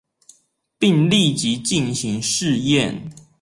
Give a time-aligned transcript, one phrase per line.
[0.79, 3.11] 並立即進行試驗